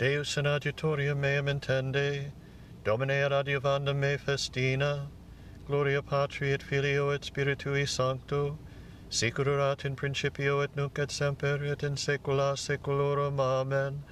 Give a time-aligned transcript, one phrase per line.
[0.00, 2.32] Deus in adiutorium meam intende,
[2.84, 5.06] Domine ad adiuvandum me festina,
[5.66, 8.58] Gloria Patri et Filio et Spiritui Sancto,
[9.10, 13.38] Sicururat in principio et nunc et semper et in saecula saeculorum.
[13.38, 14.02] Amen.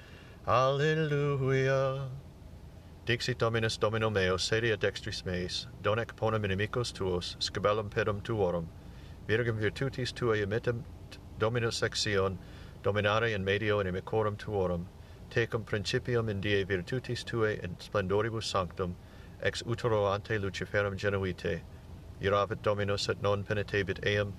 [0.47, 2.07] Alleluia.
[3.07, 8.67] Dixit Dominus Domino meo sedia dextris meis, donec ponam inimicos tuos, scabellum pedum tuorum,
[9.27, 10.85] virgum virtutis tuae emittem
[11.39, 12.37] Dominus sexion,
[12.83, 14.87] dominare in medio inimicorum tuorum,
[15.31, 18.97] tecum principium in die virtutis tuae et splendoribus sanctum
[19.43, 21.61] ex utero ante luciferum genuite
[22.21, 24.33] iravit dominus et non penetebit eam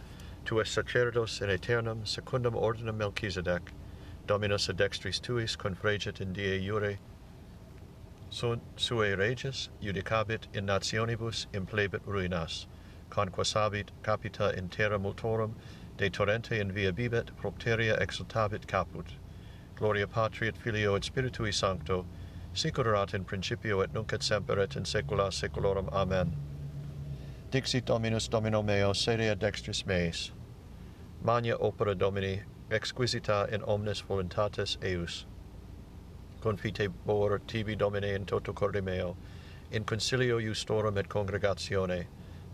[0.46, 3.72] tu es sacerdos in aeternum secundum ordinum melchizedec
[4.28, 6.98] dominus ad dextris tuis confregit in die iure
[8.32, 12.68] sunt sue reges judicabit in nationibus implebit ruinas.
[13.10, 15.54] Conquasabit capita in terra multorum
[15.98, 19.08] de torrente in via bibet propteria exultabit caput.
[19.80, 22.06] Gloria Patri et Filio et Spiritui Sancto,
[22.54, 25.88] sic erat in principio et nunc et semper et in saecula saeculorum.
[25.94, 26.36] Amen.
[27.50, 30.32] Dixit Dominus Domino meo, sede ad dextris meis.
[31.24, 35.26] Magna opera Domini, exquisita in omnes voluntates eius.
[36.42, 39.16] Confite bor tibi Domine in toto corde meo,
[39.72, 42.08] in concilio iustorum et congregatione,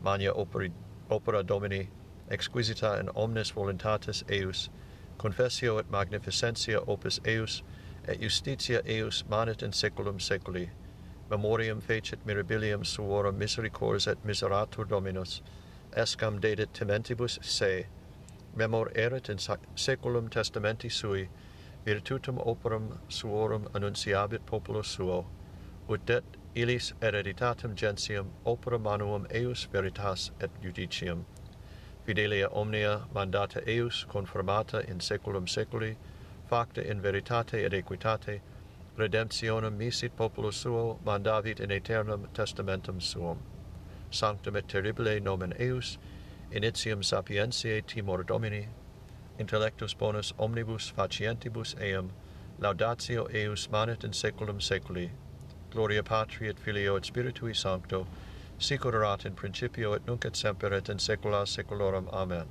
[0.04, 0.70] magna opera,
[1.10, 1.90] opera Domini,
[2.30, 4.70] exquisita in omnes voluntates eius,
[5.18, 7.64] confessio et magnificentia opus eius,
[8.08, 10.70] et justitia eius manet in saeculum seculi.
[11.30, 15.42] Memoriam fecit mirabilium suorum misericors et miseratur Dominus,
[15.96, 17.88] escam dedit tementibus se,
[18.56, 21.30] memor erit in saeculum testamenti sui,
[21.86, 25.26] virtutum operum suorum annunciabit populo suo,
[25.90, 26.24] ut det
[26.56, 31.26] illis hereditatem gentium opera manuum eius veritas et judicium,
[32.06, 35.96] fidelia omnia mandata eius confirmata in saeculum saeculi
[36.48, 38.42] facta in veritate et equitate
[38.98, 43.40] redemptionem misit populo suo mandavit in aeternum testamentum suum.
[44.12, 45.98] Sanctum et terribile nomen eius
[46.52, 48.68] initium sapientiae timor domini
[49.40, 52.12] intellectus bonus omnibus facientibus eam
[52.60, 55.10] laudatio eius manet in saeculum saeculi
[55.72, 58.06] gloria patri et filio et spiritui sancto
[58.58, 62.08] sicurat in principio et nunc et semper et in saecula saeculorum.
[62.14, 62.48] Amen.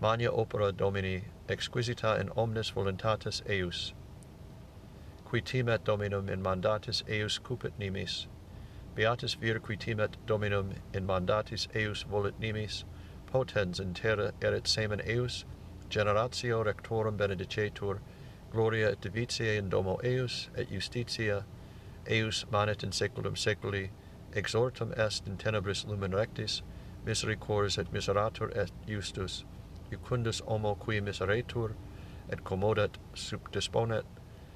[0.00, 3.92] Magna opera Domini, exquisita in omnes voluntatis eius.
[5.24, 8.26] Qui timet Dominum in mandatis eius cupit nimis.
[8.96, 12.84] Beatus vir qui timet Dominum in mandatis eius volit nimis,
[13.26, 15.44] potens in terra erit semen eius,
[15.88, 17.98] generatio rectorum benedicetur,
[18.50, 21.44] gloria et divitiae in domo eius, et justitia,
[22.08, 23.90] eius manet in saeculum saeculi,
[24.34, 26.62] exortum est in tenebris lumen rectis,
[27.04, 29.44] misericors et miserator et justus,
[29.90, 31.74] jucundus homo qui miseretur,
[32.28, 34.04] et commodat subdisponet,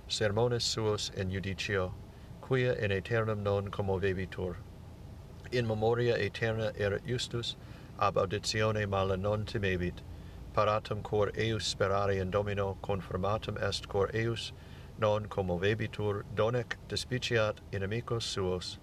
[0.08, 1.92] sermones suos in judicio,
[2.40, 4.56] quia in aeternum non commovebitur.
[5.50, 7.56] In memoria aeterna erat justus,
[7.98, 10.02] ab auditione mala non timebit,
[10.54, 14.52] paratum cor eius sperare in domino confirmatum est cor eius,
[14.98, 18.78] non commovebitur, donec despiciat inimicos suos,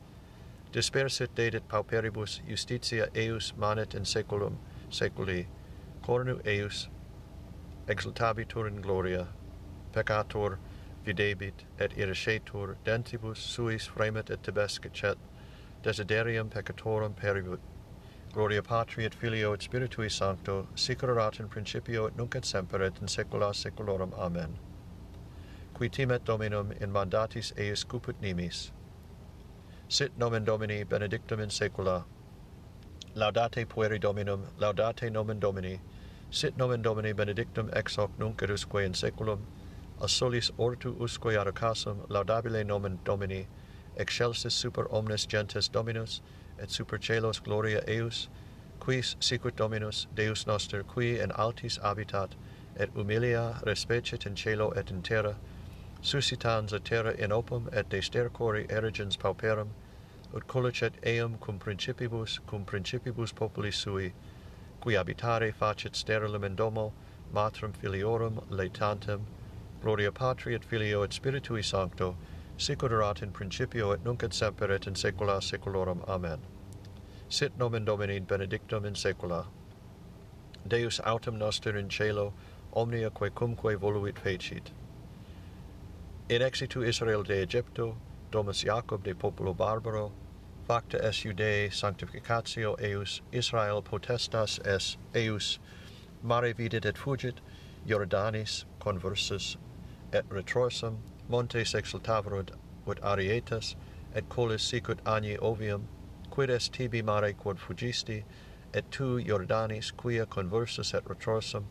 [0.73, 4.57] Dispersit dedit pauperibus, justitia eius manet in saeculum
[4.89, 5.47] saeculi.
[6.01, 6.87] Cornu eius
[7.87, 9.27] exultabitur in gloria,
[9.91, 10.57] peccator
[11.05, 15.17] videbit et iriscetur, dentibus suis fremet et tibescet,
[15.83, 17.59] desiderium peccatorum peribut.
[18.33, 22.81] Gloria Patri et Filio et Spiritui Sancto, sic erat in principio et nunc et semper
[22.81, 24.13] et in saecula saeculorum.
[24.17, 24.57] Amen.
[25.73, 28.71] Qui timet Dominum in mandatis eius cuput nimis,
[29.91, 32.06] sit nomen Domini benedictum in saecula.
[33.13, 35.81] Laudate pueri Dominum, laudate nomen Domini,
[36.29, 39.40] sit nomen Domini benedictum ex hoc nunc et usque in saeculum,
[40.00, 43.47] a solis ortu usque ad casum laudabile nomen Domini,
[43.97, 46.22] excelsis super omnes gentes Dominus,
[46.57, 48.30] et super celos gloria eius,
[48.80, 52.30] quis sicut Dominus, Deus noster, qui in altis habitat,
[52.78, 55.36] et humilia respecit in cielo et in terra,
[56.01, 59.68] suscitans a terra in opum et de stercori erigens pauperum,
[60.33, 64.13] ut collicet eum cum principibus cum principibus populi sui
[64.80, 66.94] qui habitare facit sterilem in domo
[67.33, 69.22] matrum filiorum laetantem
[69.81, 72.16] gloria patri et filio et spiritui sancto
[72.62, 76.39] sicurat in principio et nunc et semper et in saecula saeculorum amen.
[77.27, 79.48] Sit nomen domini benedictum in saecula.
[80.68, 82.34] Deus autem noster in cielo,
[82.74, 84.69] omnia quae cumque voluit fecit.
[86.30, 87.98] In exitu israel de egypto
[88.31, 90.12] domus Jacob de populo barbaro,
[90.66, 95.60] facta es Judei sanctificatio eius, Israel potestas es eius,
[96.24, 97.42] mare vidit et fugit,
[97.86, 99.57] Jordanis conversus
[100.13, 100.98] et retrorsum,
[101.28, 102.51] montes exultavrod
[102.88, 103.75] ut arietas,
[104.16, 105.88] et colis sicut agni ovium,
[106.30, 108.24] quid est tibi mare quod fugisti,
[108.74, 111.66] et tu, Jordanis, quia conversus et retrorsum,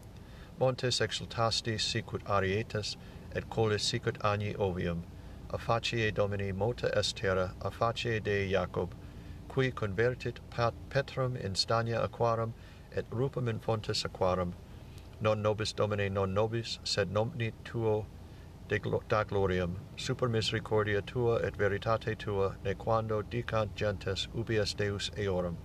[0.58, 2.96] montes exultasti sicut arietas,
[3.34, 5.02] et colis sicut agni ovium,
[5.52, 8.94] a facie Domini multa est terra, a facie Dei Jacob,
[9.48, 12.52] qui convertit pat petrum in stania aquarum,
[12.94, 14.52] et rupam in fontes aquarum,
[15.20, 18.06] non nobis Domine, non nobis, sed nomni Tuo
[18.68, 25.10] da gloriam, super misericordia Tua et veritate Tua, ne quando dicant gentes ubi est Deus
[25.16, 25.56] eorum.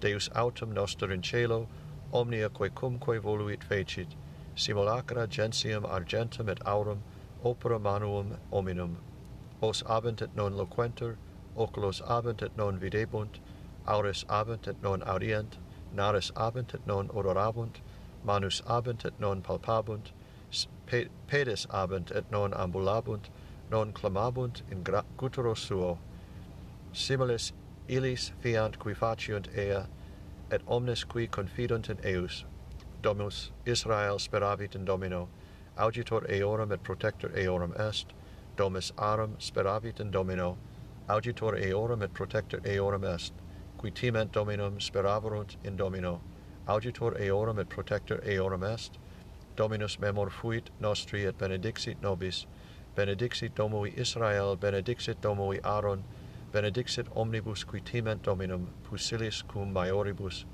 [0.00, 1.66] Deus autem noster in cielo,
[2.12, 4.08] omnia quae cumque voluit fecit,
[4.54, 7.02] simulacra gentium argentum et aurum,
[7.44, 8.96] opera manuum hominum.
[9.62, 11.16] Os abent et non loquentur
[11.56, 13.40] oculos abent et non videbunt
[13.86, 15.58] auris abent et non audient
[15.94, 17.80] naris abent et non odorabunt
[18.24, 20.12] manus abent et non palpabunt
[21.26, 23.28] pedis abent et non ambulabunt
[23.70, 24.82] non clamabunt in
[25.16, 25.98] guturo suo.
[26.92, 27.52] Similis
[27.88, 29.86] illis fiant qui faciunt ea
[30.50, 32.44] et omnes qui confidunt in eius
[33.02, 35.28] domus israel speravit in domino
[35.78, 38.12] augitor eorum et protector eorum est,
[38.56, 40.56] domus arum speravit in domino,
[41.08, 43.32] augitor eorum et protector eorum est,
[43.78, 46.20] qui timent dominum speraverunt in domino,
[46.66, 48.98] augitor eorum et protector eorum est,
[49.56, 52.46] dominus memor fuit nostri et benedixit nobis,
[52.96, 56.02] benedixit domui Israel, benedixit domui Aaron,
[56.52, 60.44] benedixit omnibus qui timent dominum, pusillis cum maioribus,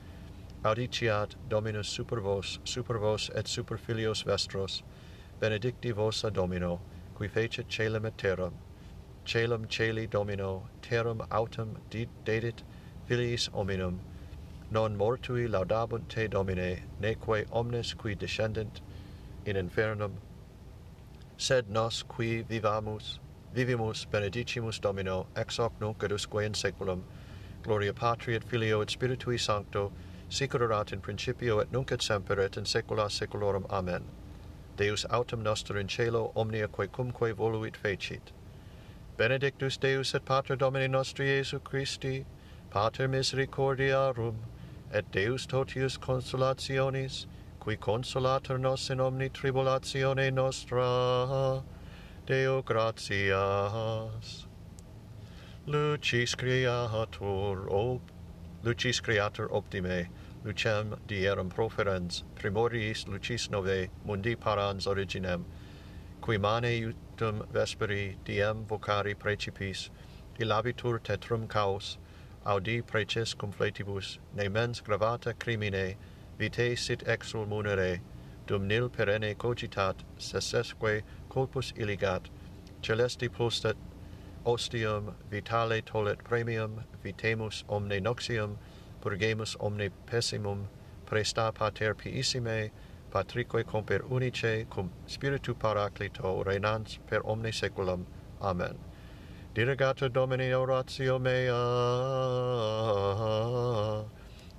[0.64, 4.82] audiciat dominus super vos, super vos et super filios vestros,
[5.44, 6.81] benedicti vos a Domino,
[7.14, 8.55] qui fecit coelum et terram,
[9.26, 12.62] coelum coeli Domino, terram autem dedit
[13.06, 14.00] filiis hominum,
[14.70, 18.81] non mortui laudabunt te Domine, neque omnes qui descendent
[19.44, 20.12] in infernum,
[21.37, 23.19] sed nos qui vivamus,
[23.52, 27.02] vivimus benedicimus Domino, ex hoc nunc et usque in saeculum,
[27.62, 29.93] gloria Patri et Filio et Spiritui Sancto,
[30.31, 33.67] sic erat in principio et nunc et semper et in saecula saeculorum.
[33.69, 34.23] Amen.
[34.76, 38.32] Deus autem noster in cielo omnia quae cumque voluit fecit.
[39.16, 42.26] Benedictus Deus et Pater Domini nostri Iesu Christi,
[42.70, 44.34] Pater misericordiarum,
[44.92, 47.26] et Deus totius consolationis,
[47.60, 51.62] qui consolator nos in omni tribulatione nostra,
[52.26, 54.46] Deo gratias.
[55.66, 58.02] Lucis creator, op,
[58.64, 60.08] lucis creator optime,
[60.44, 65.44] lucem dierum proferens, primoriis lucis nove mundi parans originem,
[66.20, 69.88] qui mane utum vesperi diem vocari precipis,
[70.38, 71.96] ilabitur tetrum caus,
[72.44, 75.94] audi preces cum fletibus, ne mens gravata crimine,
[76.38, 78.00] vitae sit exul munere,
[78.46, 82.29] dum nil perenne cogitat, sessesque corpus illigat,
[82.82, 83.76] celesti postet
[84.44, 88.58] ostium vitale tollet premium, vitemus omne noxium,
[89.04, 90.66] purgemus omne pessimum,
[91.06, 92.70] presta pater piissime,
[93.10, 98.06] patrique comper unice, cum spiritu paraclito renans per omne seculum.
[98.40, 98.78] Amen.
[99.54, 101.54] Dirigato Domini oratio mea,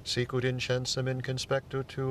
[0.03, 2.05] sicut incensum in conspectu tuo.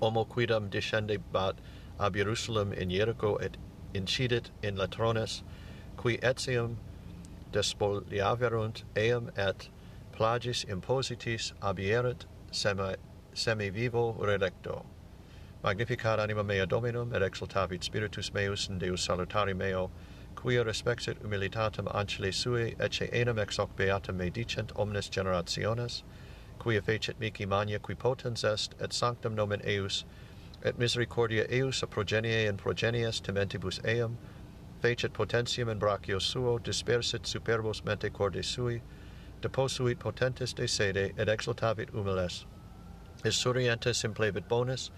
[0.00, 1.54] Homo quidam discendebat
[1.98, 3.56] ab Jerusalem in Jericho et
[3.92, 5.42] incidit in latrones,
[5.96, 6.76] qui etiam
[7.54, 9.68] despoliaverunt eam et
[10.12, 12.94] plagis impositis abierit semi,
[13.32, 14.84] semi vivo relecto.
[15.62, 19.90] Magnificat anima mea Dominum, et exultavit spiritus meus in Deus salutari meo,
[20.34, 26.02] quia respexit humilitatem ancile sui, ecce enam ex hoc beatam me dicent omnes generationes,
[26.58, 30.04] quia fecit mici mania qui potens est, et sanctum nomen eius,
[30.62, 34.18] et misericordia eius a progenie in progenies tementibus eam,
[34.84, 38.82] fecit potentium in brachio suo, dispersit superbos mente corde sui,
[39.40, 42.44] deposuit potentes de sede, et exultavit humiles.
[43.22, 44.90] His surientes implevit bonus,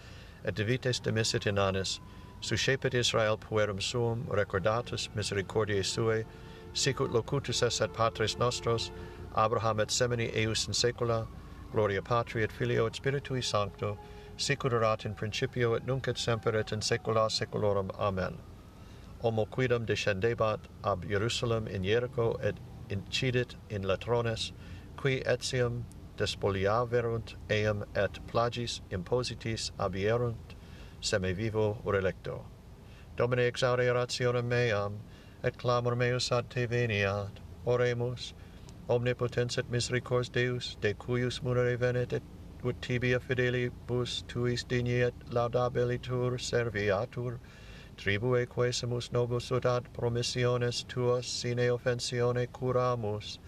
[0.44, 2.00] et divites demisit in annis,
[2.40, 6.24] suscepit Israel puerum suum, recordatus misericordiae suae,
[6.72, 8.90] sicut locutus es et patres nostros,
[9.36, 11.28] Abraham et semini eius in saecula,
[11.70, 13.96] gloria patri et filio et spiritui sancto,
[14.36, 17.92] sicut erat in principio et nunc et semper et in saecula saeculorum.
[18.00, 18.36] Amen
[19.22, 22.56] homo quidam descendebat ab Jerusalem in Jericho et
[22.90, 24.52] incidit in latrones,
[24.96, 25.84] qui etiam
[26.16, 30.54] despoliaverunt eam et plagis impositis abierunt,
[31.00, 32.44] semivivo relecto.
[33.16, 35.00] Domine exaure rationem meam,
[35.42, 38.32] et clamor meus ad te veniat, oremus,
[38.88, 42.22] omnipotens et misericors Deus, de cuius munere venet et
[42.64, 47.38] ut tibia fidelibus tuis digni et laudabilitur serviatur,
[47.96, 53.38] tribue quesemus nobus ut ad promissiones tuas sine offensione curamus,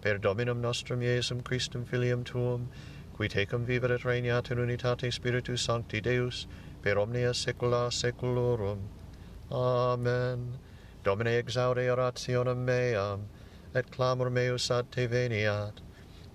[0.00, 2.68] per Dominum nostrum Iesum Christum Filium Tuum,
[3.14, 6.46] qui tecum viveret regnat in unitate Spiritus Sancti Deus,
[6.82, 8.78] per omnia saecula saeculorum.
[9.50, 10.58] Amen.
[11.04, 13.28] Domine exaudi orationem meam,
[13.74, 15.80] et clamor meus ad te veniat.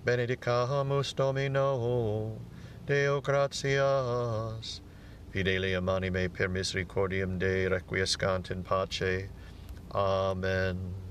[0.05, 2.39] Benedicamus Domino,
[2.85, 4.81] Deo gratias.
[5.37, 9.29] Fidelium anime per misericordium Dei requiescant in pace.
[9.93, 11.06] Amen.